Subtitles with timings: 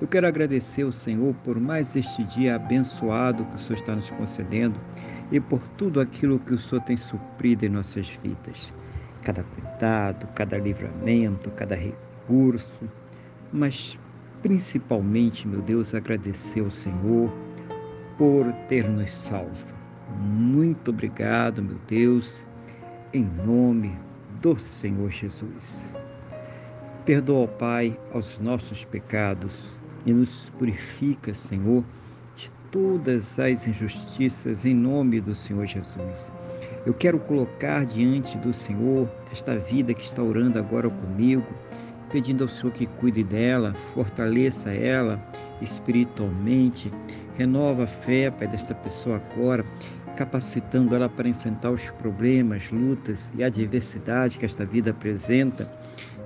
[0.00, 4.08] eu quero agradecer ao Senhor por mais este dia abençoado que o Senhor está nos
[4.10, 4.78] concedendo
[5.32, 8.72] e por tudo aquilo que o Senhor tem suprido em nossas vidas.
[9.22, 12.88] Cada cuidado, cada livramento, cada recurso,
[13.52, 13.98] mas
[14.40, 17.32] principalmente, meu Deus, agradecer ao Senhor
[18.16, 19.66] por ter nos salvo.
[20.16, 22.46] Muito obrigado, meu Deus,
[23.12, 23.98] em nome
[24.40, 25.92] do Senhor Jesus.
[27.04, 31.84] Perdoa, Pai, aos nossos pecados e nos purifica, Senhor,
[32.36, 36.32] de todas as injustiças em nome do Senhor Jesus.
[36.86, 41.46] Eu quero colocar diante do Senhor esta vida que está orando agora comigo,
[42.10, 45.20] pedindo ao Senhor que cuide dela, fortaleça ela
[45.60, 46.92] espiritualmente,
[47.36, 49.64] renova a fé, Pai, desta pessoa agora,
[50.16, 55.70] capacitando ela para enfrentar os problemas, lutas e adversidades que esta vida apresenta.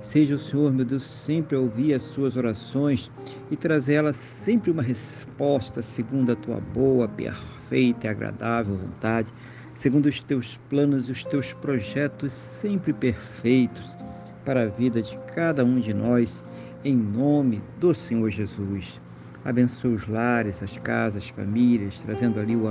[0.03, 3.09] Seja o Senhor, meu Deus, sempre a ouvir as suas orações
[3.49, 9.33] e trazer elas sempre uma resposta segundo a tua boa, perfeita e agradável vontade,
[9.73, 13.97] segundo os teus planos e os teus projetos sempre perfeitos
[14.43, 16.43] para a vida de cada um de nós,
[16.83, 18.99] em nome do Senhor Jesus.
[19.45, 22.67] Abençoe os lares, as casas, as famílias, trazendo ali o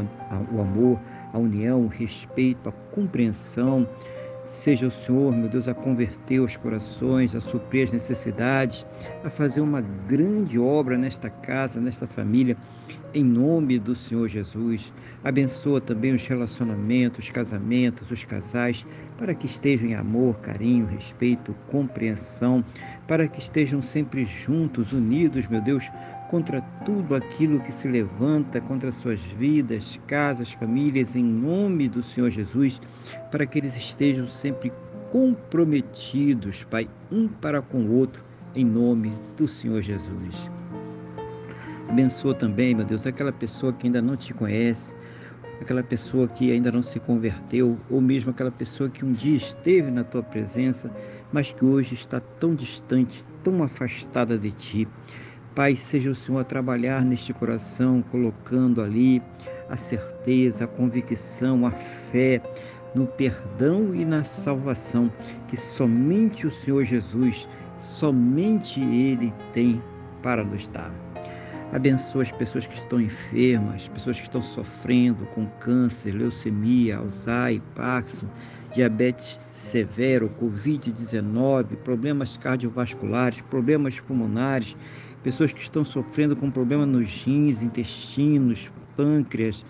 [0.61, 1.01] amor,
[1.33, 3.89] a união, o respeito, a compreensão.
[4.53, 8.85] Seja o Senhor, meu Deus, a converter os corações, a suprir as necessidades,
[9.25, 12.57] a fazer uma grande obra nesta casa, nesta família,
[13.15, 14.93] em nome do Senhor Jesus.
[15.25, 21.57] Abençoa também os relacionamentos, os casamentos, os casais, para que estejam em amor, carinho, respeito,
[21.69, 22.63] compreensão,
[23.09, 25.91] para que estejam sempre juntos, unidos, meu Deus,
[26.33, 32.31] contra tudo aquilo que se levanta contra suas vidas, casas, famílias, em nome do Senhor
[32.31, 32.81] Jesus,
[33.31, 34.73] para que eles estejam sempre
[35.11, 40.51] comprometidos, Pai, um para com o outro, em nome do Senhor Jesus.
[41.87, 44.91] Abençoa também, meu Deus, aquela pessoa que ainda não te conhece,
[45.61, 49.91] aquela pessoa que ainda não se converteu, ou mesmo aquela pessoa que um dia esteve
[49.91, 50.91] na tua presença,
[51.31, 54.89] mas que hoje está tão distante, tão afastada de ti.
[55.55, 59.23] Pai, seja o Senhor a trabalhar neste coração, colocando ali
[59.69, 62.41] a certeza, a convicção, a fé
[62.95, 65.13] no perdão e na salvação
[65.49, 67.47] que somente o Senhor Jesus,
[67.79, 69.83] somente Ele tem
[70.23, 70.91] para nos dar.
[71.71, 78.27] Abençoa as pessoas que estão enfermas, pessoas que estão sofrendo com câncer, leucemia, Alzheimer, Parkinson,
[78.73, 84.77] diabetes severo, Covid-19, problemas cardiovasculares, problemas pulmonares,
[85.23, 89.65] pessoas que estão sofrendo com problemas nos rins, intestinos, pâncreas,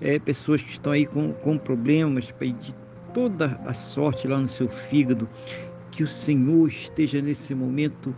[0.00, 2.74] é, pessoas que estão aí com, com problemas de
[3.12, 5.28] toda a sorte lá no seu fígado,
[5.90, 8.14] que o Senhor esteja nesse momento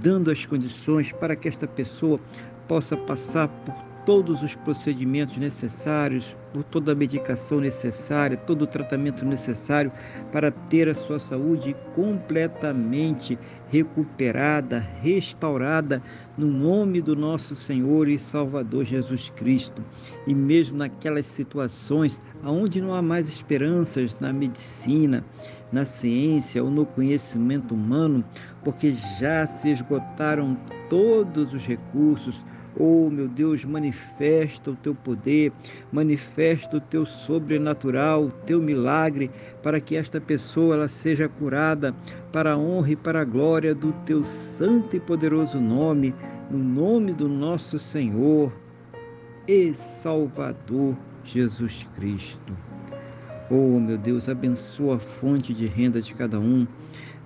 [0.00, 2.20] dando as condições para que esta pessoa
[2.68, 9.22] possa passar por todos os procedimentos necessários, por toda a medicação necessária, todo o tratamento
[9.22, 9.92] necessário
[10.32, 13.38] para ter a sua saúde completamente
[13.68, 16.02] recuperada, restaurada,
[16.38, 19.84] no nome do nosso Senhor e Salvador Jesus Cristo.
[20.26, 25.22] E mesmo naquelas situações onde não há mais esperanças na medicina,
[25.70, 28.24] na ciência ou no conhecimento humano,
[28.64, 30.56] porque já se esgotaram
[30.88, 32.42] todos os recursos
[32.80, 35.52] Oh, meu Deus, manifesta o teu poder,
[35.90, 39.32] manifesta o teu sobrenatural, o teu milagre,
[39.64, 41.92] para que esta pessoa ela seja curada
[42.30, 46.14] para a honra e para a glória do teu santo e poderoso nome,
[46.48, 48.52] no nome do nosso Senhor
[49.48, 52.56] e Salvador Jesus Cristo.
[53.50, 56.64] Oh, meu Deus, abençoa a fonte de renda de cada um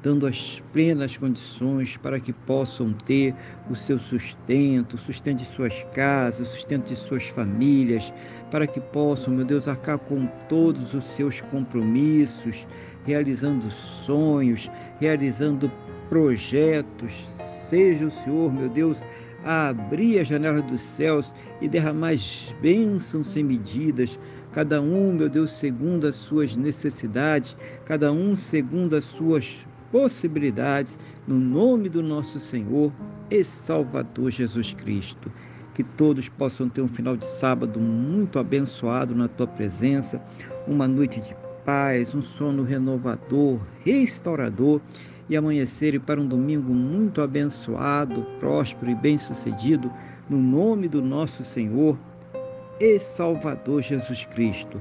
[0.02, 3.34] dando as plenas condições para que possam ter
[3.70, 8.12] o seu sustento, o sustento de suas casas, o sustento de suas famílias,
[8.50, 12.66] para que possam, meu Deus, arcar com todos os seus compromissos,
[13.06, 14.68] realizando sonhos,
[15.00, 15.70] realizando
[16.08, 17.36] projetos.
[17.70, 18.98] Seja o Senhor, meu Deus,
[19.44, 22.14] a abrir a janela dos céus e derramar
[22.60, 24.18] bênçãos sem medidas,
[24.52, 30.98] cada um, meu Deus, segundo as suas necessidades, cada um segundo as suas possibilidades,
[31.28, 32.90] no nome do nosso Senhor
[33.30, 35.30] e Salvador Jesus Cristo.
[35.74, 40.20] Que todos possam ter um final de sábado muito abençoado na tua presença,
[40.66, 44.80] uma noite de paz, um sono renovador, restaurador
[45.28, 49.90] e amanhecerem para um domingo muito abençoado, próspero e bem-sucedido,
[50.28, 51.98] no nome do nosso Senhor
[52.80, 54.80] e Salvador Jesus Cristo.